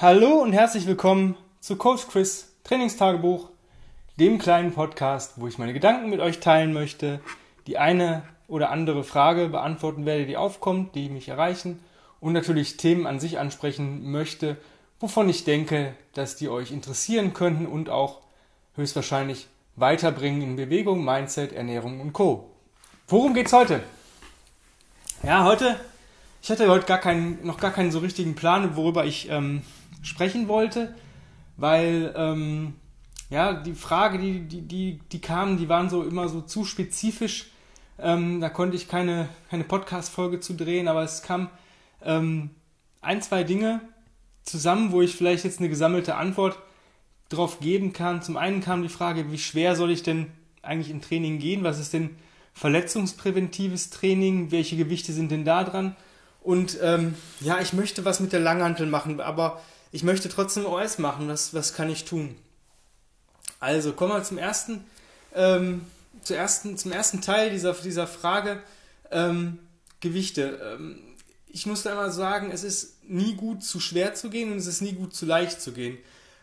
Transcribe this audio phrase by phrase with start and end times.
[0.00, 3.48] Hallo und herzlich willkommen zu Coach Chris Trainingstagebuch,
[4.16, 7.18] dem kleinen Podcast, wo ich meine Gedanken mit euch teilen möchte,
[7.66, 11.80] die eine oder andere Frage beantworten werde, die aufkommt, die mich erreichen
[12.20, 14.56] und natürlich Themen an sich ansprechen möchte,
[15.00, 18.20] wovon ich denke, dass die euch interessieren könnten und auch
[18.76, 22.48] höchstwahrscheinlich weiterbringen in Bewegung, Mindset, Ernährung und Co.
[23.08, 23.82] Worum geht's heute?
[25.24, 25.74] Ja, heute,
[26.40, 29.62] ich hatte heute gar keinen, noch gar keinen so richtigen Plan, worüber ich ähm,
[30.02, 30.94] sprechen wollte,
[31.56, 32.74] weil ähm,
[33.30, 37.50] ja die Frage, die, die, die, die kamen, die waren so immer so zu spezifisch.
[37.98, 41.50] Ähm, da konnte ich keine, keine Podcast-Folge zu drehen, aber es kam
[42.02, 42.50] ähm,
[43.00, 43.80] ein, zwei Dinge
[44.44, 46.58] zusammen, wo ich vielleicht jetzt eine gesammelte Antwort
[47.28, 48.22] drauf geben kann.
[48.22, 50.28] Zum einen kam die Frage, wie schwer soll ich denn
[50.62, 51.64] eigentlich in Training gehen?
[51.64, 52.16] Was ist denn
[52.54, 54.50] verletzungspräventives Training?
[54.50, 55.96] Welche Gewichte sind denn da dran?
[56.40, 59.60] Und ähm, ja, ich möchte was mit der Langhantel machen, aber
[59.92, 61.28] ich möchte trotzdem OS machen.
[61.28, 62.36] Was, was kann ich tun?
[63.60, 64.84] Also kommen wir zum ersten,
[65.34, 65.84] ähm,
[66.22, 68.62] zum ersten, zum ersten Teil dieser, dieser Frage.
[69.10, 69.58] Ähm,
[70.00, 70.60] Gewichte.
[70.62, 71.00] Ähm,
[71.46, 74.66] ich muss da immer sagen, es ist nie gut zu schwer zu gehen und es
[74.66, 75.98] ist nie gut zu leicht zu gehen.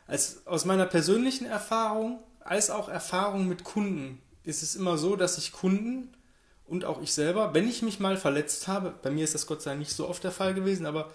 [0.08, 5.38] Als, aus meiner persönlichen Erfahrung als auch Erfahrung mit Kunden ist es immer so, dass
[5.40, 6.14] ich Kunden
[6.68, 9.64] und auch ich selber, wenn ich mich mal verletzt habe, bei mir ist das Gott
[9.64, 11.12] sei Dank nicht so oft der Fall gewesen, aber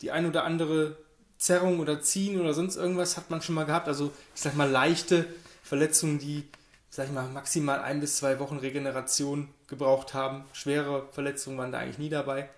[0.00, 0.96] die ein oder andere
[1.42, 3.88] Zerrung oder Ziehen oder sonst irgendwas hat man schon mal gehabt.
[3.88, 5.26] Also ich sag mal leichte
[5.64, 6.44] Verletzungen, die,
[6.88, 10.44] sag ich mal, maximal ein bis zwei Wochen Regeneration gebraucht haben.
[10.52, 12.48] Schwere Verletzungen waren da eigentlich nie dabei.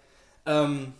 [0.44, 0.92] Ähm,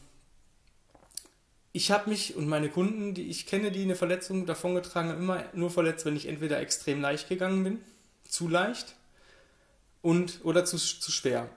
[1.73, 5.45] ich habe mich und meine Kunden, die ich kenne, die eine Verletzung davongetragen haben, immer
[5.53, 7.81] nur verletzt, wenn ich entweder extrem leicht gegangen bin,
[8.27, 8.95] zu leicht
[10.01, 11.51] und oder zu, zu schwer.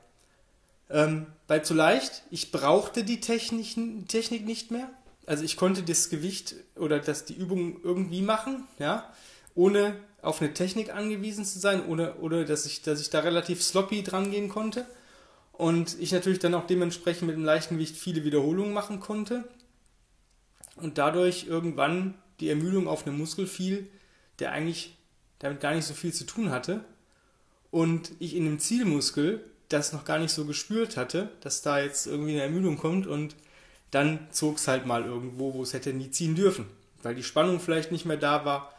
[0.89, 3.78] Ähm, bei zu leicht, ich brauchte die Technik,
[4.09, 4.89] Technik nicht mehr
[5.28, 9.14] also ich konnte das Gewicht oder das, die Übung irgendwie machen, ja,
[9.53, 13.61] ohne auf eine Technik angewiesen zu sein, ohne, oder dass ich, dass ich da relativ
[13.61, 14.88] sloppy dran gehen konnte.
[15.52, 19.44] Und ich natürlich dann auch dementsprechend mit dem leichten Gewicht viele Wiederholungen machen konnte.
[20.78, 23.90] Und dadurch irgendwann die Ermüdung auf einen Muskel fiel,
[24.40, 24.96] der eigentlich
[25.40, 26.85] damit gar nicht so viel zu tun hatte.
[27.69, 32.07] Und ich in dem Zielmuskel das noch gar nicht so gespürt hatte, dass da jetzt
[32.07, 33.35] irgendwie eine Ermüdung kommt und
[33.92, 36.66] dann zog es halt mal irgendwo, wo es hätte nie ziehen dürfen,
[37.03, 38.74] weil die Spannung vielleicht nicht mehr da war.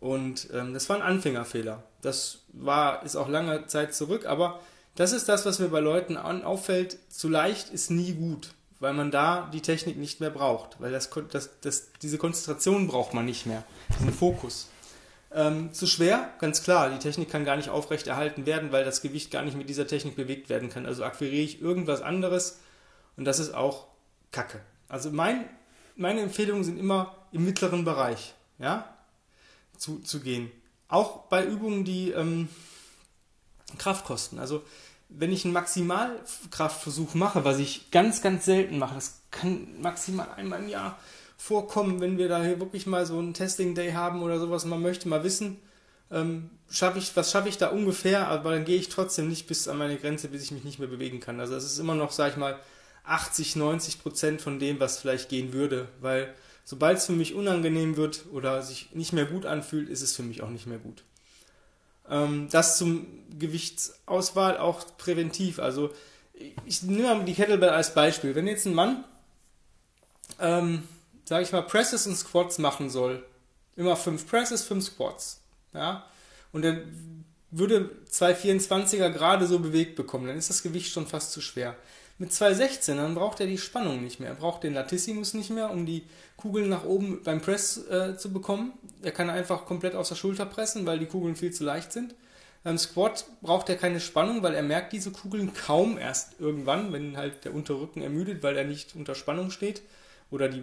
[0.00, 1.82] Und ähm, das war ein Anfängerfehler.
[2.00, 4.60] Das war, ist auch lange Zeit zurück, aber
[4.94, 6.98] das ist das, was mir bei Leuten auffällt.
[7.08, 11.08] Zu leicht ist nie gut, weil man da die Technik nicht mehr braucht, weil das,
[11.30, 13.64] das, das, diese Konzentration braucht man nicht mehr,
[13.98, 14.68] diesen Fokus.
[15.34, 19.30] Ähm, zu schwer, ganz klar, die Technik kann gar nicht aufrechterhalten werden, weil das Gewicht
[19.30, 20.84] gar nicht mit dieser Technik bewegt werden kann.
[20.84, 22.58] Also akquiriere ich irgendwas anderes
[23.16, 23.86] und das ist auch
[24.32, 24.60] Kacke.
[24.88, 25.48] Also mein,
[25.94, 28.92] meine Empfehlungen sind immer im mittleren Bereich, ja,
[29.78, 30.50] zu, zu gehen.
[30.88, 32.48] Auch bei Übungen, die ähm,
[33.78, 34.38] Kraft kosten.
[34.38, 34.62] Also
[35.08, 40.60] wenn ich einen Maximalkraftversuch mache, was ich ganz, ganz selten mache, das kann maximal einmal
[40.60, 40.98] im Jahr
[41.36, 44.80] vorkommen, wenn wir da hier wirklich mal so einen Testing Day haben oder sowas, man
[44.80, 45.58] möchte mal wissen,
[46.10, 49.68] ähm, schaffe ich, was schaffe ich da ungefähr, aber dann gehe ich trotzdem nicht bis
[49.68, 51.40] an meine Grenze, bis ich mich nicht mehr bewegen kann.
[51.40, 52.58] Also es ist immer noch, sag ich mal,
[53.04, 57.96] 80, 90 Prozent von dem, was vielleicht gehen würde, weil sobald es für mich unangenehm
[57.96, 61.02] wird oder sich nicht mehr gut anfühlt, ist es für mich auch nicht mehr gut.
[62.08, 63.06] Ähm, das zum
[63.38, 65.58] Gewichtsauswahl auch präventiv.
[65.58, 65.90] Also
[66.64, 68.34] ich nehme mal die Kettlebell als Beispiel.
[68.34, 69.04] Wenn jetzt ein Mann,
[70.38, 70.84] ähm,
[71.24, 73.24] sage ich mal, Presses und Squats machen soll,
[73.76, 75.40] immer fünf Presses, fünf Squats,
[75.72, 76.04] ja,
[76.52, 76.82] und er
[77.50, 81.76] würde zwei 24er gerade so bewegt bekommen, dann ist das Gewicht schon fast zu schwer.
[82.22, 84.28] Mit 216ern braucht er die Spannung nicht mehr.
[84.28, 86.04] Er braucht den Latissimus nicht mehr, um die
[86.36, 88.74] Kugeln nach oben beim Press äh, zu bekommen.
[89.02, 92.14] Er kann einfach komplett aus der Schulter pressen, weil die Kugeln viel zu leicht sind.
[92.62, 97.16] Beim Squat braucht er keine Spannung, weil er merkt diese Kugeln kaum erst irgendwann, wenn
[97.16, 99.82] halt der Unterrücken ermüdet, weil er nicht unter Spannung steht
[100.30, 100.62] oder die,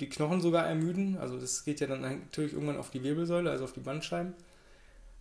[0.00, 1.18] die Knochen sogar ermüden.
[1.20, 4.32] Also das geht ja dann natürlich irgendwann auf die Wirbelsäule, also auf die Bandscheiben.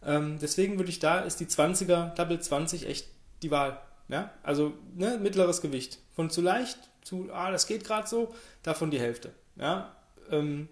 [0.05, 3.09] Ähm, deswegen würde ich da, ist die 20er, Double 20 echt
[3.41, 3.77] die Wahl.
[4.07, 4.31] Ja?
[4.43, 5.99] Also ne, mittleres Gewicht.
[6.15, 9.31] Von zu leicht zu, ah, das geht gerade so, davon die Hälfte.
[9.55, 9.95] Ja?
[10.29, 10.69] Ähm,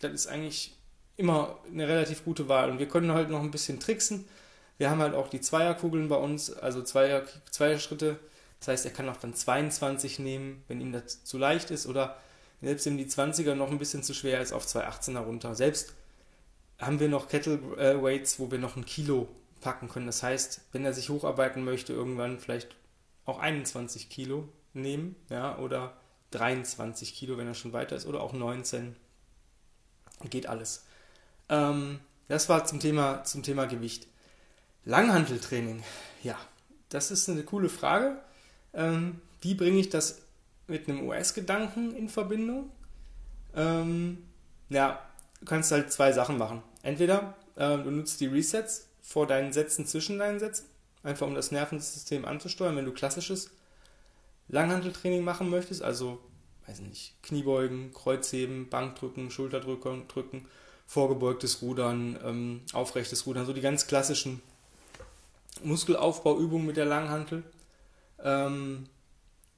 [0.00, 0.76] das ist eigentlich
[1.16, 2.70] immer eine relativ gute Wahl.
[2.70, 4.24] Und wir können halt noch ein bisschen tricksen.
[4.78, 8.18] Wir haben halt auch die Zweierkugeln bei uns, also Zweier, Zweierschritte.
[8.60, 11.86] Das heißt, er kann auch dann 22 nehmen, wenn ihm das zu leicht ist.
[11.86, 12.16] Oder
[12.62, 15.54] selbst wenn die 20er noch ein bisschen zu schwer ist, auf 218er runter.
[15.54, 15.94] Selbst
[16.78, 19.28] haben wir noch Kettle äh, Weights, wo wir noch ein Kilo
[19.60, 20.06] packen können.
[20.06, 22.76] Das heißt, wenn er sich hocharbeiten möchte, irgendwann vielleicht
[23.24, 25.96] auch 21 Kilo nehmen, ja, oder
[26.30, 28.96] 23 Kilo, wenn er schon weiter ist, oder auch 19.
[30.30, 30.84] Geht alles.
[31.48, 34.06] Ähm, das war zum Thema, zum Thema Gewicht.
[34.84, 35.82] Langhanteltraining.
[36.22, 36.38] Ja,
[36.88, 38.18] das ist eine coole Frage.
[38.74, 40.22] Ähm, wie bringe ich das
[40.66, 42.70] mit einem US-Gedanken in Verbindung?
[43.54, 44.24] Ähm,
[44.68, 45.02] ja,
[45.40, 46.62] du kannst halt zwei Sachen machen.
[46.82, 50.66] Entweder äh, du nutzt die Resets vor deinen Sätzen zwischen deinen Sätzen,
[51.02, 53.50] einfach um das Nervensystem anzusteuern, wenn du klassisches
[54.48, 56.20] Langhanteltraining machen möchtest, also
[56.66, 60.44] weiß nicht, Kniebeugen, Kreuzheben, Bankdrücken, Schulterdrücken, drücken,
[60.86, 64.42] vorgebeugtes Rudern, ähm, aufrechtes Rudern, so die ganz klassischen
[65.64, 67.44] Muskelaufbauübungen mit der Langhantel.
[68.22, 68.90] Ähm,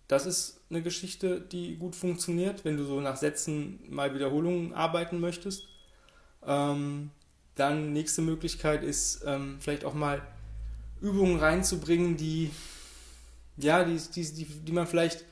[0.06, 5.18] das ist eine Geschichte, die gut funktioniert, wenn du so nach Sätzen mal Wiederholungen arbeiten
[5.18, 5.64] möchtest.
[6.46, 7.10] Ähm,
[7.60, 10.22] dann nächste Möglichkeit ist ähm, vielleicht auch mal
[11.00, 12.50] Übungen reinzubringen, die
[13.56, 15.24] ja, die, die, die, die man vielleicht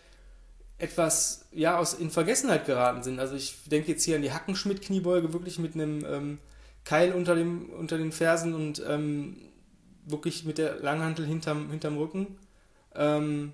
[0.78, 3.18] etwas ja, aus, in Vergessenheit geraten sind.
[3.18, 6.38] Also ich denke jetzt hier an die Hackenschmidt-Kniebeuge, wirklich mit einem ähm,
[6.84, 9.36] Keil unter, dem, unter den Fersen und ähm,
[10.06, 12.38] wirklich mit der Langhantel hinterm, hinterm Rücken.
[12.94, 13.52] Ähm,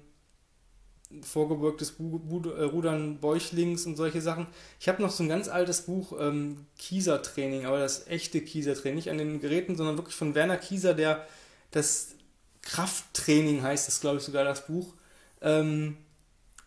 [1.22, 4.46] vorgebeugtes Bu Bu äh, Rudern Bäuchlings und solche Sachen.
[4.80, 9.10] Ich habe noch so ein ganz altes Buch, ähm, Kieser-Training, aber das echte Kieser-Training, nicht
[9.10, 11.26] an den Geräten, sondern wirklich von Werner Kieser, der
[11.70, 12.14] das
[12.62, 14.94] Krafttraining heißt das, glaube ich, sogar das Buch.
[15.40, 15.96] Ähm,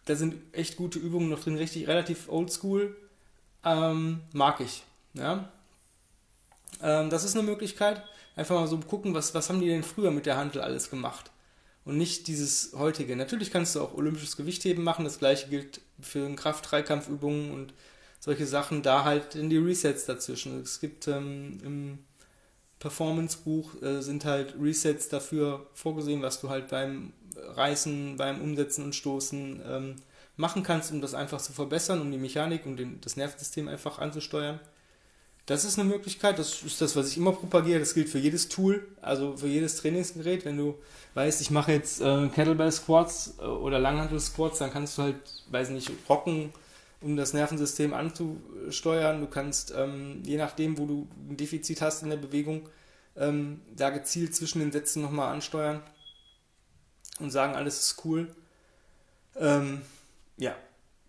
[0.06, 2.96] da sind echt gute Übungen noch drin, richtig relativ oldschool.
[3.66, 4.84] Ähm, mag ich.
[5.14, 5.50] Ja?
[6.82, 8.02] Ähm, das ist eine Möglichkeit.
[8.36, 11.32] Einfach mal so gucken, was, was haben die denn früher mit der Handel alles gemacht?
[11.88, 13.16] Und nicht dieses heutige.
[13.16, 15.06] Natürlich kannst du auch olympisches Gewichtheben machen.
[15.06, 17.74] Das gleiche gilt für Kraft-Dreikampfübungen und
[18.20, 18.84] solche Sachen.
[18.84, 20.60] Da halt in die Resets dazwischen.
[20.60, 22.00] Es gibt ähm, im
[22.80, 28.94] Performance-Buch äh, sind halt Resets dafür vorgesehen, was du halt beim Reißen, beim Umsetzen und
[28.94, 29.96] Stoßen ähm,
[30.36, 34.00] machen kannst, um das einfach zu verbessern, um die Mechanik und den, das Nervensystem einfach
[34.00, 34.60] anzusteuern.
[35.48, 37.80] Das ist eine Möglichkeit, das ist das, was ich immer propagiere.
[37.80, 40.44] Das gilt für jedes Tool, also für jedes Trainingsgerät.
[40.44, 40.76] Wenn du
[41.14, 45.16] weißt, ich mache jetzt äh, Kettlebell Squats äh, oder Langhantel Squats, dann kannst du halt,
[45.50, 46.52] weiß nicht, rocken,
[47.00, 49.22] um das Nervensystem anzusteuern.
[49.22, 52.68] Du kannst, ähm, je nachdem, wo du ein Defizit hast in der Bewegung,
[53.16, 55.82] ähm, da gezielt zwischen den Sätzen nochmal ansteuern
[57.20, 58.36] und sagen, alles ist cool.
[59.38, 59.82] Ähm,
[60.36, 60.58] ja,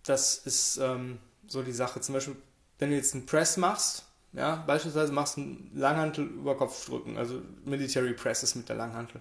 [0.04, 1.18] das ist ähm,
[1.48, 2.00] so die Sache.
[2.00, 2.36] Zum Beispiel,
[2.78, 4.04] wenn du jetzt einen Press machst,
[4.38, 9.20] ja, beispielsweise machst du einen Langhantel über Kopfdrücken, also Military Presses mit der Langhantel.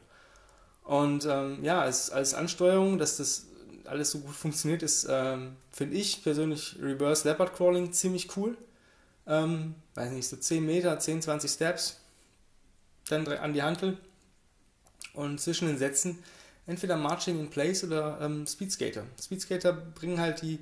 [0.84, 3.48] Und ähm, ja, als, als Ansteuerung, dass das
[3.86, 8.58] alles so gut funktioniert, ist, ähm, finde ich persönlich Reverse Leopard Crawling ziemlich cool.
[9.26, 12.00] Ähm, weiß nicht, so 10 Meter, 10, 20 Steps,
[13.10, 13.98] dann an die Hantel
[15.14, 16.20] und zwischen den Sätzen
[16.68, 19.04] entweder Marching in Place oder ähm, Speedskater.
[19.22, 20.60] Speedskater bringen halt die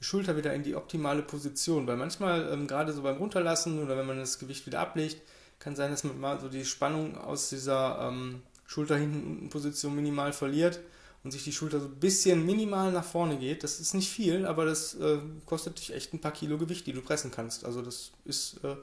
[0.00, 4.06] Schulter wieder in die optimale Position, weil manchmal ähm, gerade so beim Runterlassen oder wenn
[4.06, 5.20] man das Gewicht wieder ablegt,
[5.58, 9.94] kann sein, dass man mal so die Spannung aus dieser ähm, Schulter hinten unten Position
[9.94, 10.80] minimal verliert
[11.22, 13.62] und sich die Schulter so ein bisschen minimal nach vorne geht.
[13.62, 16.94] Das ist nicht viel, aber das äh, kostet dich echt ein paar Kilo Gewicht, die
[16.94, 17.66] du pressen kannst.
[17.66, 18.76] Also das ist äh,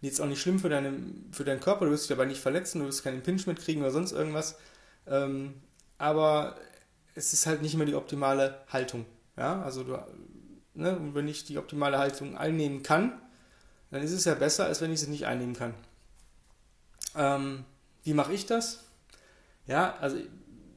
[0.00, 0.92] jetzt auch nicht schlimm für, deine,
[1.32, 3.90] für deinen Körper, du wirst dich dabei nicht verletzen, du wirst keinen Pinch mitkriegen oder
[3.90, 4.56] sonst irgendwas.
[5.08, 5.54] Ähm,
[5.98, 6.56] aber
[7.16, 9.04] es ist halt nicht mehr die optimale Haltung.
[9.36, 9.98] Ja, also du,
[10.74, 13.20] ne, wenn ich die optimale Haltung einnehmen kann,
[13.90, 15.74] dann ist es ja besser, als wenn ich sie nicht einnehmen kann.
[17.16, 17.64] Ähm,
[18.04, 18.84] wie mache ich das?
[19.66, 20.16] Ja, also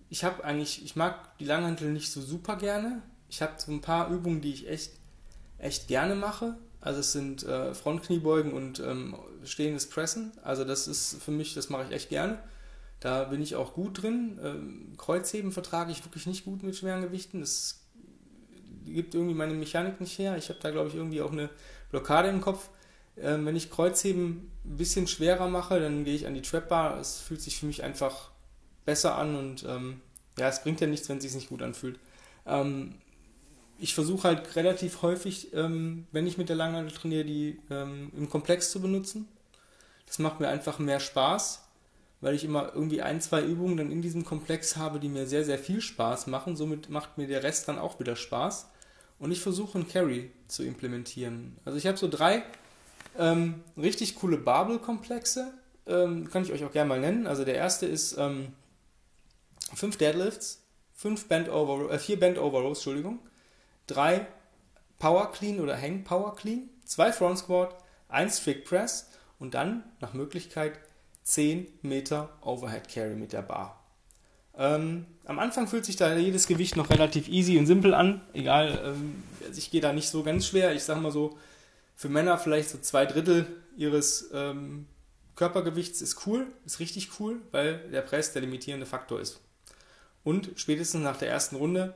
[0.09, 3.01] ich habe eigentlich, ich mag die Langhantel nicht so super gerne.
[3.29, 4.91] Ich habe so ein paar Übungen, die ich echt,
[5.57, 6.55] echt gerne mache.
[6.81, 10.31] Also es sind äh, Frontkniebeugen und ähm, stehendes Pressen.
[10.43, 12.37] Also das ist für mich, das mache ich echt gerne.
[12.99, 14.39] Da bin ich auch gut drin.
[14.43, 17.39] Ähm, Kreuzheben vertrage ich wirklich nicht gut mit schweren Gewichten.
[17.39, 17.82] Das
[18.85, 20.37] gibt irgendwie meine Mechanik nicht her.
[20.37, 21.49] Ich habe da, glaube ich, irgendwie auch eine
[21.91, 22.69] Blockade im Kopf.
[23.17, 26.99] Ähm, wenn ich Kreuzheben ein bisschen schwerer mache, dann gehe ich an die Trapbar.
[26.99, 28.31] Es fühlt sich für mich einfach
[28.85, 30.01] besser an und ähm,
[30.37, 31.99] ja, es bringt ja nichts, wenn es sich nicht gut anfühlt.
[32.45, 32.95] Ähm,
[33.77, 38.29] ich versuche halt relativ häufig, ähm, wenn ich mit der Langhantel trainiere, die ähm, im
[38.29, 39.27] Komplex zu benutzen.
[40.07, 41.63] Das macht mir einfach mehr Spaß
[42.23, 45.43] weil ich immer irgendwie ein, zwei Übungen dann in diesem Komplex habe, die mir sehr,
[45.43, 46.55] sehr viel Spaß machen.
[46.55, 48.69] Somit macht mir der Rest dann auch wieder Spaß.
[49.23, 51.55] Und ich versuche einen Carry zu implementieren.
[51.63, 52.43] Also ich habe so drei
[53.17, 55.53] ähm, richtig coole Barbel-Komplexe.
[55.87, 57.25] Ähm, kann ich euch auch gerne mal nennen.
[57.25, 58.49] Also der erste ist ähm,
[59.73, 60.61] fünf Deadlifts,
[60.93, 63.19] fünf Band Over, äh, vier Band Over Rows, Entschuldigung,
[63.87, 64.27] drei
[64.99, 67.77] Power Clean oder Hang Power Clean, zwei Front Squat,
[68.09, 69.07] ein Strict Press
[69.39, 70.73] und dann nach Möglichkeit
[71.23, 73.85] 10 Meter Overhead Carry mit der Bar.
[74.57, 78.21] Ähm, am Anfang fühlt sich da jedes Gewicht noch relativ easy und simpel an.
[78.33, 80.73] Egal, ähm, also ich gehe da nicht so ganz schwer.
[80.73, 81.37] Ich sage mal so,
[81.95, 83.45] Für Männer vielleicht so zwei Drittel
[83.77, 84.87] ihres ähm,
[85.35, 89.39] Körpergewichts ist cool, ist richtig cool, weil der Press der limitierende Faktor ist.
[90.23, 91.93] Und spätestens nach der ersten Runde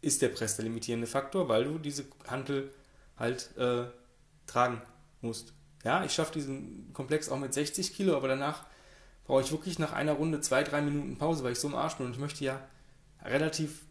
[0.00, 2.72] ist der Press der limitierende Faktor, weil du diese Hantel
[3.18, 3.84] halt äh,
[4.46, 4.82] tragen
[5.20, 5.52] musst.
[5.84, 8.64] Ja, ich schaffe diesen Komplex auch mit 60 Kilo, aber danach
[9.26, 11.96] brauche ich wirklich nach einer Runde zwei, drei Minuten Pause, weil ich so im Arsch
[11.96, 12.60] bin und ich möchte ja
[13.24, 13.82] relativ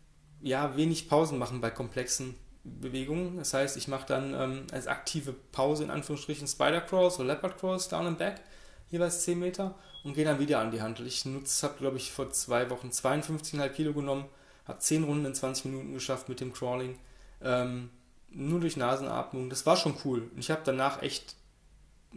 [0.41, 3.37] ja, wenig Pausen machen bei komplexen Bewegungen.
[3.37, 7.59] Das heißt, ich mache dann ähm, als aktive Pause in Anführungsstrichen Spider Crawls oder Leopard
[7.59, 8.41] Crawls down and back,
[8.89, 11.07] jeweils 10 Meter und gehe dann wieder an die Handel.
[11.07, 14.25] Ich nutze, habe glaube ich vor zwei Wochen 52,5 Kilo genommen,
[14.67, 16.97] habe 10 Runden in 20 Minuten geschafft mit dem Crawling.
[17.41, 17.89] Ähm,
[18.29, 19.49] nur durch Nasenatmung.
[19.49, 20.29] Das war schon cool.
[20.33, 21.35] Und ich habe danach echt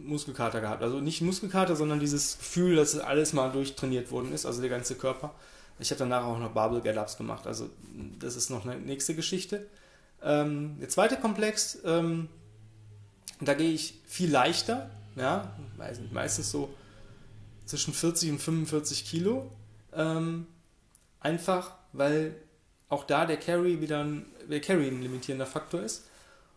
[0.03, 0.83] Muskelkater gehabt.
[0.83, 4.95] Also nicht Muskelkater, sondern dieses Gefühl, dass alles mal durchtrainiert worden ist, also der ganze
[4.95, 5.33] Körper.
[5.79, 7.47] Ich habe danach auch noch Barbell Get-Ups gemacht.
[7.47, 7.69] Also
[8.19, 9.65] das ist noch eine nächste Geschichte.
[10.21, 12.27] Ähm, der zweite Komplex, ähm,
[13.39, 14.89] da gehe ich viel leichter.
[15.15, 15.53] Ja,
[16.11, 16.69] meistens so
[17.65, 19.51] zwischen 40 und 45 Kilo.
[19.93, 20.47] Ähm,
[21.19, 22.35] einfach, weil
[22.89, 26.05] auch da der Carry wieder ein, der Carry ein limitierender Faktor ist.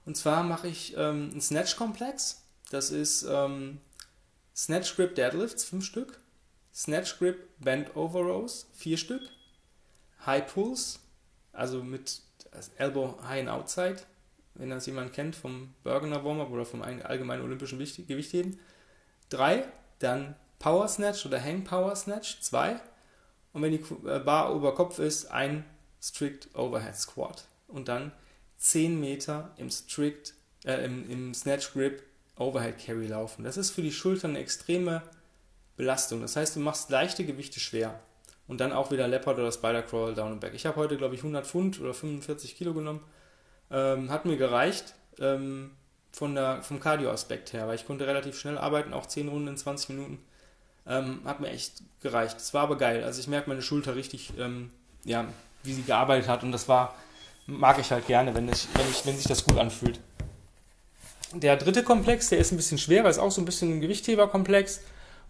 [0.04, 2.42] Und zwar mache ich ähm, einen Snatch-Komplex.
[2.72, 3.80] Das ist ähm,
[4.56, 6.18] Snatch Grip Deadlifts, 5 Stück.
[6.74, 9.22] Snatch Grip Bend Over Rows, 4 Stück.
[10.24, 10.98] High Pulls,
[11.52, 12.22] also mit
[12.78, 13.98] Elbow High and Outside,
[14.54, 18.58] wenn das jemand kennt vom Burgener Warm-Up oder vom allgemeinen olympischen Gewichtheben.
[19.28, 19.64] 3.
[19.98, 22.80] Dann Power Snatch oder Hang Power Snatch, 2.
[23.52, 25.66] Und wenn die äh, Bar über Kopf ist, ein
[26.00, 27.44] Strict Overhead Squat.
[27.68, 28.12] Und dann
[28.56, 30.32] 10 Meter im Strict,
[30.64, 32.02] äh, im, im Snatch Grip
[32.36, 33.44] Overhead Carry laufen.
[33.44, 35.02] Das ist für die Schultern eine extreme
[35.76, 36.20] Belastung.
[36.20, 38.00] Das heißt, du machst leichte Gewichte schwer.
[38.48, 40.52] Und dann auch wieder Leopard oder Spider Crawl Down and Back.
[40.54, 43.00] Ich habe heute, glaube ich, 100 Pfund oder 45 Kilo genommen.
[43.70, 45.70] Ähm, hat mir gereicht ähm,
[46.10, 49.56] von der, vom Cardio-Aspekt her, weil ich konnte relativ schnell arbeiten, auch 10 Runden in
[49.56, 50.18] 20 Minuten.
[50.86, 52.36] Ähm, hat mir echt gereicht.
[52.38, 53.04] Es war aber geil.
[53.04, 54.70] Also ich merke meine Schulter richtig, ähm,
[55.04, 55.26] ja,
[55.62, 56.42] wie sie gearbeitet hat.
[56.42, 56.94] Und das war,
[57.46, 60.00] mag ich halt gerne, wenn, ich, wenn, ich, wenn sich das gut anfühlt.
[61.34, 64.80] Der dritte Komplex, der ist ein bisschen schwerer, ist auch so ein bisschen ein Gewichtheberkomplex.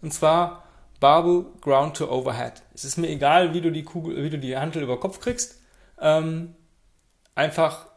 [0.01, 0.63] Und zwar
[0.99, 2.61] Barbell Ground to Overhead.
[2.73, 5.59] Es ist mir egal, wie du die Kugel, wie du die Hantel über Kopf kriegst.
[5.99, 6.55] Ähm,
[7.35, 7.87] einfach,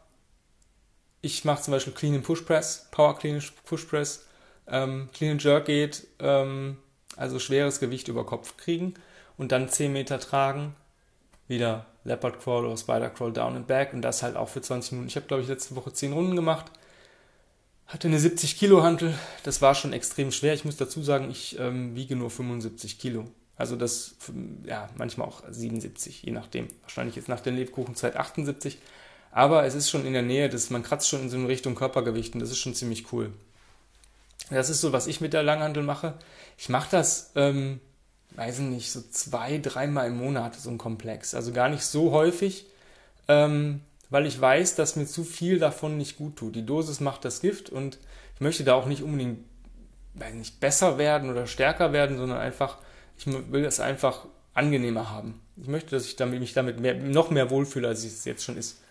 [1.21, 4.25] ich mache zum Beispiel Clean and Push Press, Power Clean and Push Press,
[4.67, 6.77] ähm, Clean and Jerk geht, ähm,
[7.15, 8.93] also schweres Gewicht über Kopf kriegen
[9.37, 10.75] und dann 10 Meter tragen,
[11.47, 14.93] wieder Leopard Crawl oder Spider Crawl Down and Back und das halt auch für 20
[14.93, 15.09] Minuten.
[15.09, 16.65] Ich habe, glaube ich, letzte Woche 10 Runden gemacht,
[17.87, 19.13] hatte eine 70 Kilo Hantel,
[19.43, 20.53] das war schon extrem schwer.
[20.53, 23.25] Ich muss dazu sagen, ich ähm, wiege nur 75 Kilo.
[23.55, 24.15] Also das,
[24.65, 26.67] ja, manchmal auch 77, je nachdem.
[26.81, 28.77] Wahrscheinlich jetzt nach der Lebkuchenzeit 78.
[29.31, 31.75] Aber es ist schon in der Nähe, das, man kratzt schon in so eine Richtung
[31.75, 33.31] Körpergewicht und das ist schon ziemlich cool.
[34.49, 36.13] Das ist so, was ich mit der Langhandel mache.
[36.57, 37.79] Ich mache das ähm,
[38.37, 41.33] weiß ich nicht, so zwei, dreimal im Monat so ein Komplex.
[41.33, 42.65] Also gar nicht so häufig,
[43.27, 46.55] ähm, weil ich weiß, dass mir zu viel davon nicht gut tut.
[46.55, 47.97] Die Dosis macht das Gift und
[48.35, 49.39] ich möchte da auch nicht unbedingt
[50.19, 52.77] weiß nicht, besser werden oder stärker werden, sondern einfach,
[53.17, 55.41] ich will das einfach angenehmer haben.
[55.57, 58.57] Ich möchte, dass ich damit, mich damit mehr, noch mehr wohlfühle, als es jetzt schon
[58.57, 58.81] ist.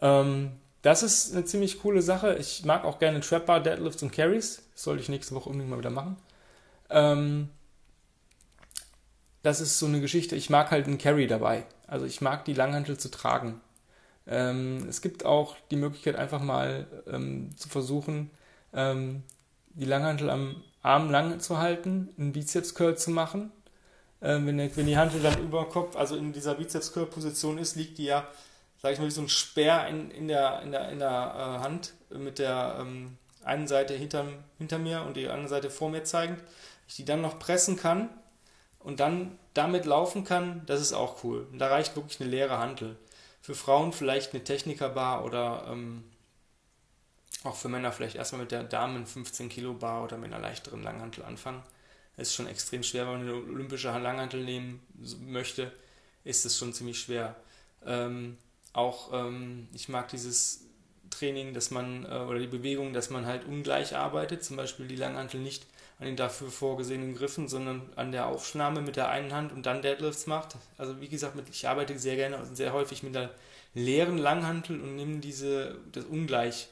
[0.00, 2.36] Ähm, das ist eine ziemlich coole Sache.
[2.36, 4.62] Ich mag auch gerne Trap Bar, Deadlifts und Carries.
[4.72, 6.16] Das sollte ich nächste Woche unbedingt mal wieder machen.
[6.90, 7.48] Ähm,
[9.42, 11.64] das ist so eine Geschichte, ich mag halt einen Carry dabei.
[11.86, 13.60] Also ich mag die Langhantel zu tragen.
[14.26, 18.30] Ähm, es gibt auch die Möglichkeit, einfach mal ähm, zu versuchen,
[18.72, 19.22] ähm,
[19.74, 23.52] die Langhantel am Arm lang zu halten, einen Bizeps-Curl zu machen.
[24.22, 27.98] Ähm, wenn, der, wenn, die Hantel dann über Kopf, also in dieser Bizeps-Curl-Position ist, liegt
[27.98, 28.26] die ja,
[28.82, 31.62] sag ich mal, wie so ein Speer in, in der, in der, in der äh,
[31.62, 34.26] Hand mit der ähm, einen Seite hinter,
[34.58, 36.40] hinter mir und die andere Seite vor mir zeigend.
[36.88, 38.08] Ich die dann noch pressen kann
[38.80, 41.46] und dann damit laufen kann, das ist auch cool.
[41.50, 42.96] Und da reicht wirklich eine leere Hantel.
[43.46, 46.02] Für Frauen vielleicht eine Technikerbar oder ähm,
[47.44, 50.82] auch für Männer vielleicht erstmal mit der Damen 15 Kilo Bar oder mit einer leichteren
[50.82, 51.62] Langhantel anfangen.
[52.16, 54.84] Das ist schon extrem schwer, wenn man eine olympische Langhantel nehmen
[55.20, 55.70] möchte,
[56.24, 57.36] ist es schon ziemlich schwer.
[57.86, 58.36] Ähm,
[58.72, 60.64] auch ähm, ich mag dieses
[61.10, 64.96] Training, dass man äh, oder die Bewegung, dass man halt ungleich arbeitet, zum Beispiel die
[64.96, 65.64] Langhantel nicht
[65.98, 69.82] an den dafür vorgesehenen Griffen, sondern an der Aufnahme mit der einen Hand und dann
[69.82, 70.56] Deadlifts macht.
[70.76, 73.30] Also wie gesagt, ich arbeite sehr gerne und sehr häufig mit der
[73.74, 76.68] leeren Langhantel und nehme diese, das Ungleich,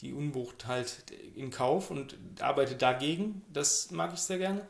[0.00, 1.04] die Unbucht halt
[1.34, 3.42] in Kauf und arbeite dagegen.
[3.52, 4.66] Das mag ich sehr gerne.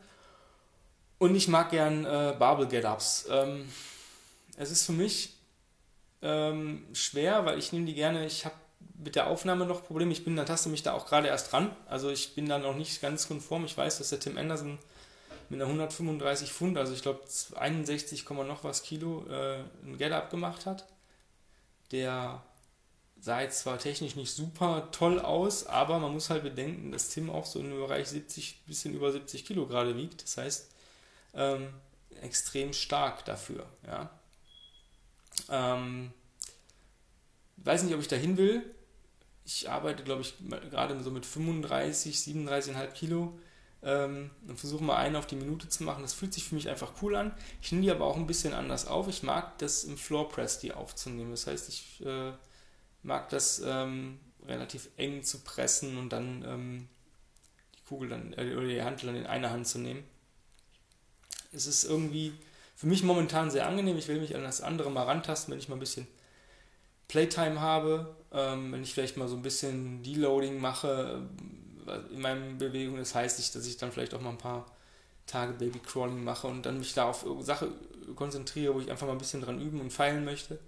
[1.19, 3.27] Und ich mag gern äh, Barbell Get-Ups.
[3.31, 3.69] Ähm,
[4.57, 5.35] es ist für mich
[6.23, 8.55] ähm, schwer, weil ich nehme die gerne, ich habe
[8.99, 10.13] mit der Aufnahme noch Probleme.
[10.13, 11.75] Ich bin da taste mich da auch gerade erst dran.
[11.87, 13.65] Also ich bin da noch nicht ganz konform.
[13.65, 14.79] Ich weiß, dass der Tim Anderson
[15.49, 17.23] mit einer 135 Pfund, also ich glaube
[17.55, 20.87] 61, noch was Kilo, äh, ein Get-Up gemacht hat.
[21.91, 22.43] Der
[23.21, 27.31] sah jetzt zwar technisch nicht super toll aus, aber man muss halt bedenken, dass Tim
[27.31, 30.23] auch so im Bereich 70, bisschen über 70 Kilo gerade wiegt.
[30.23, 30.71] Das heißt,
[31.35, 31.69] ähm,
[32.21, 33.67] extrem stark dafür.
[33.87, 34.11] Ja.
[35.49, 36.13] Ähm,
[37.57, 38.63] weiß nicht, ob ich dahin will.
[39.51, 40.35] Ich arbeite, glaube ich,
[40.71, 43.39] gerade so mit 35, 37,5 Kilo
[43.83, 46.03] ähm, und versuche mal einen auf die Minute zu machen.
[46.03, 47.33] Das fühlt sich für mich einfach cool an.
[47.63, 49.09] Ich nehme die aber auch ein bisschen anders auf.
[49.09, 51.31] Ich mag das im Floor Press, die aufzunehmen.
[51.31, 52.33] Das heißt, ich äh,
[53.03, 56.89] mag das ähm, relativ eng zu pressen und dann ähm,
[57.75, 60.05] die Kugel dann äh, oder die Handel dann in einer Hand zu nehmen.
[61.53, 62.35] Es ist irgendwie
[62.77, 63.97] für mich momentan sehr angenehm.
[63.97, 66.07] Ich will mich an das andere mal rantasten, wenn ich mal ein bisschen
[67.09, 71.27] Playtime habe, ähm, wenn ich vielleicht mal so ein bisschen Deloading mache
[71.87, 72.99] äh, in meinen Bewegungen.
[72.99, 74.67] Das heißt nicht, dass ich dann vielleicht auch mal ein paar
[75.27, 77.69] Tage Babycrawling mache und dann mich da auf Sache
[78.17, 80.59] konzentriere, wo ich einfach mal ein bisschen dran üben und feilen möchte.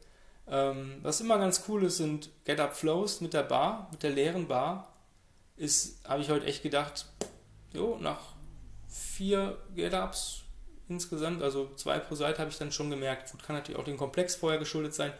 [0.47, 4.49] Ähm, was immer ganz cool ist, sind Get-Up Flows mit der Bar, mit der leeren
[4.49, 4.93] Bar.
[5.57, 7.07] Ist, habe ich heute echt gedacht,
[7.73, 8.21] jo, nach
[8.89, 10.43] vier Get-Ups
[10.89, 13.31] insgesamt, also zwei pro Seite, habe ich dann schon gemerkt.
[13.31, 15.13] Gut, kann natürlich auch dem Komplex vorher geschuldet sein.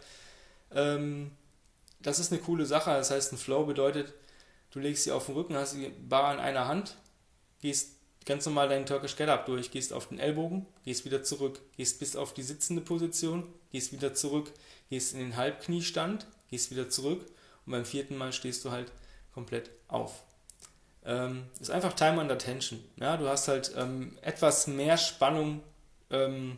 [0.73, 1.31] Ähm,
[2.03, 2.91] das ist eine coole Sache.
[2.91, 4.13] Das heißt, ein Flow bedeutet,
[4.71, 6.97] du legst sie auf den Rücken, hast die Bar in einer Hand,
[7.61, 11.99] gehst ganz normal deinen Turkish Get-Up durch, gehst auf den Ellbogen, gehst wieder zurück, gehst
[11.99, 14.51] bis auf die sitzende Position, gehst wieder zurück,
[14.89, 17.25] gehst in den Halbkniestand, gehst wieder zurück
[17.65, 18.91] und beim vierten Mal stehst du halt
[19.33, 20.23] komplett auf.
[21.03, 22.83] Ähm, ist einfach Time under Tension.
[22.97, 25.63] Ja, du hast halt ähm, etwas mehr Spannung
[26.11, 26.57] ähm,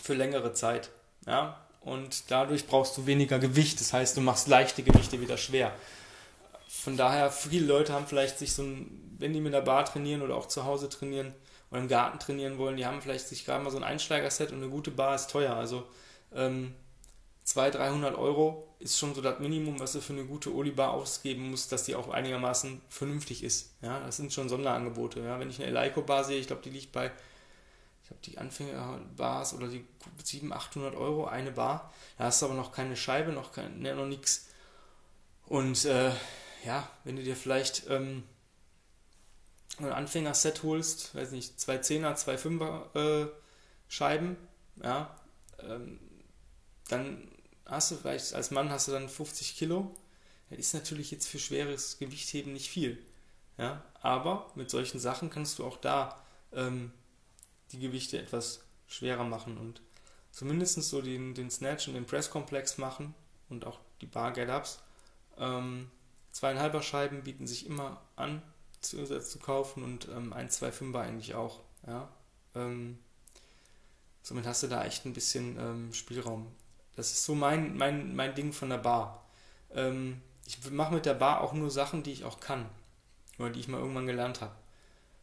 [0.00, 0.90] für längere Zeit.
[1.26, 3.80] Ja, und dadurch brauchst du weniger Gewicht.
[3.80, 5.72] Das heißt, du machst leichte Gewichte wieder schwer.
[6.68, 10.22] Von daher, viele Leute haben vielleicht sich so ein, wenn die mit der Bar trainieren
[10.22, 11.34] oder auch zu Hause trainieren
[11.70, 14.58] oder im Garten trainieren wollen, die haben vielleicht sich gerade mal so ein Einsteigerset und
[14.58, 15.54] eine gute Bar ist teuer.
[15.54, 15.84] Also
[16.34, 16.74] ähm,
[17.44, 21.50] 200, 300 Euro ist schon so das Minimum, was du für eine gute Oli-Bar ausgeben
[21.50, 23.74] musst, dass die auch einigermaßen vernünftig ist.
[23.80, 25.20] Ja, das sind schon Sonderangebote.
[25.20, 27.10] Ja, wenn ich eine Eleiko-Bar sehe, ich glaube, die liegt bei
[28.12, 29.84] glaube, die Anfängerbars oder die
[30.22, 31.92] 700, 800 Euro eine Bar.
[32.18, 34.48] Da hast du aber noch keine Scheibe, noch, ne, noch nichts.
[35.46, 36.12] Und äh,
[36.64, 38.24] ja, wenn du dir vielleicht ähm,
[39.78, 43.26] ein Anfängerset holst, weiß nicht, zwei Zehner, zwei Fünfer äh,
[43.88, 44.36] Scheiben,
[44.82, 45.14] ja,
[45.58, 45.98] ähm,
[46.88, 47.28] dann
[47.66, 49.94] hast du vielleicht als Mann hast du dann 50 Kilo.
[50.50, 52.98] Das ist natürlich jetzt für schweres Gewichtheben nicht viel.
[53.58, 56.22] Ja, aber mit solchen Sachen kannst du auch da
[56.52, 56.92] ähm,
[57.72, 59.80] die Gewichte etwas schwerer machen und
[60.30, 63.14] zumindest so den, den Snatch und den Presskomplex machen
[63.48, 64.82] und auch die Bar Get-Ups.
[65.38, 65.90] Ähm,
[66.32, 68.42] zweieinhalber Scheiben bieten sich immer an
[68.80, 71.60] zu, zu kaufen und ähm, ein, zwei Fünfer eigentlich auch.
[71.86, 72.08] Ja?
[72.54, 72.98] Ähm,
[74.22, 76.46] somit hast du da echt ein bisschen ähm, Spielraum.
[76.96, 79.24] Das ist so mein, mein, mein Ding von der Bar.
[79.74, 82.68] Ähm, ich mache mit der Bar auch nur Sachen, die ich auch kann
[83.38, 84.54] oder die ich mal irgendwann gelernt habe.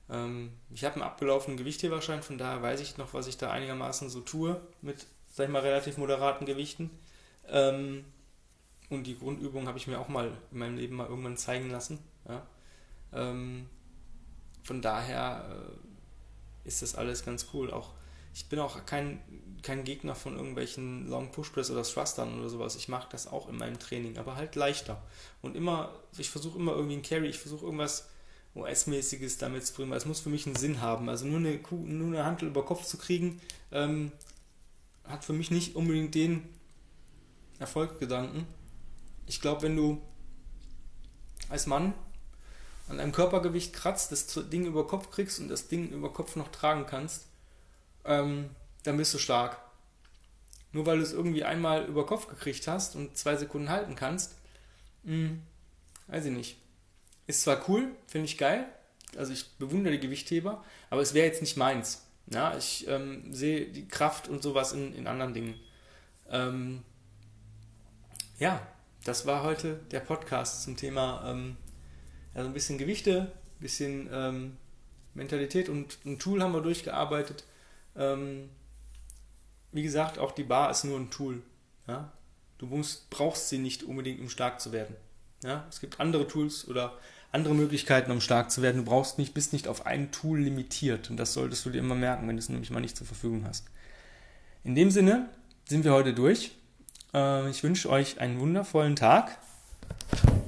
[0.10, 4.10] Ähm, ich habe einen abgelaufenen Gewichtheberschein, von daher weiß ich noch, was ich da einigermaßen
[4.10, 6.90] so tue mit, sag ich mal, relativ moderaten Gewichten.
[7.48, 8.06] Ähm,
[8.90, 12.00] und die Grundübung habe ich mir auch mal in meinem Leben mal irgendwann zeigen lassen.
[13.14, 13.68] Ähm,
[14.64, 17.72] von daher äh, ist das alles ganz cool.
[17.72, 17.92] Auch
[18.34, 19.20] ich bin auch kein,
[19.64, 22.76] kein Gegner von irgendwelchen Long Push Press oder Thrustern oder sowas.
[22.76, 25.02] Ich mache das auch in meinem Training, aber halt leichter.
[25.42, 28.10] Und immer, ich versuche immer irgendwie einen Carry, ich versuche irgendwas
[28.56, 31.10] OS-mäßiges damit zu bringen, weil es muss für mich einen Sinn haben.
[31.10, 33.40] Also nur eine, Kuh, nur eine Handel über Kopf zu kriegen,
[33.72, 34.12] ähm,
[35.04, 36.48] hat für mich nicht unbedingt den
[37.60, 38.46] Erfolgsgedanken.
[39.26, 40.02] Ich glaube, wenn du
[41.50, 41.94] als Mann
[42.88, 46.50] an einem Körpergewicht kratzt, das Ding über Kopf kriegst und das Ding über Kopf noch
[46.50, 47.28] tragen kannst,
[48.06, 48.50] ähm,
[48.84, 49.58] dann bist du stark.
[50.72, 54.36] Nur weil du es irgendwie einmal über Kopf gekriegt hast und zwei Sekunden halten kannst,
[55.04, 55.42] mh, hm,
[56.08, 56.58] weiß ich nicht.
[57.30, 58.66] Ist zwar cool, finde ich geil,
[59.16, 62.08] also ich bewundere die Gewichtheber, aber es wäre jetzt nicht meins.
[62.26, 65.54] Ja, ich ähm, sehe die Kraft und sowas in, in anderen Dingen.
[66.32, 66.82] Ähm,
[68.40, 68.66] ja,
[69.04, 71.56] das war heute der Podcast zum Thema ähm,
[72.34, 74.58] also ein bisschen Gewichte, ein bisschen ähm,
[75.14, 77.44] Mentalität und ein Tool haben wir durchgearbeitet.
[77.96, 78.50] Ähm,
[79.72, 81.44] wie gesagt, auch die Bar ist nur ein Tool.
[81.88, 82.12] Ja?
[82.58, 84.96] Du musst, brauchst sie nicht unbedingt, um stark zu werden.
[85.44, 85.68] Ja?
[85.70, 86.98] Es gibt andere Tools oder
[87.32, 88.78] andere Möglichkeiten, um stark zu werden.
[88.78, 91.10] Du brauchst nicht, bist nicht auf ein Tool limitiert.
[91.10, 93.46] Und das solltest du dir immer merken, wenn du es nämlich mal nicht zur Verfügung
[93.48, 93.66] hast.
[94.64, 95.30] In dem Sinne
[95.68, 96.52] sind wir heute durch.
[97.14, 99.38] Äh, ich wünsche euch einen wundervollen Tag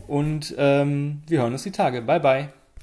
[0.07, 2.01] Und ähm, wir hören uns die Tage.
[2.01, 2.60] Bye, bye.